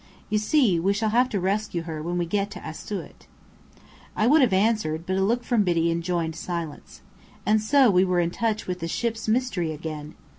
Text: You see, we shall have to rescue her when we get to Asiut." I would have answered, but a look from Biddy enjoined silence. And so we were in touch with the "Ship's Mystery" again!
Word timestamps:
You 0.31 0.39
see, 0.39 0.79
we 0.79 0.93
shall 0.93 1.11
have 1.11 1.29
to 1.29 1.39
rescue 1.39 1.83
her 1.83 2.01
when 2.01 2.17
we 2.17 2.25
get 2.25 2.49
to 2.49 2.59
Asiut." 2.67 3.27
I 4.15 4.25
would 4.25 4.41
have 4.41 4.51
answered, 4.51 5.05
but 5.05 5.15
a 5.15 5.21
look 5.21 5.43
from 5.43 5.61
Biddy 5.61 5.91
enjoined 5.91 6.35
silence. 6.35 7.01
And 7.45 7.61
so 7.61 7.91
we 7.91 8.03
were 8.03 8.19
in 8.19 8.31
touch 8.31 8.65
with 8.65 8.79
the 8.79 8.87
"Ship's 8.87 9.27
Mystery" 9.27 9.71
again! 9.71 10.15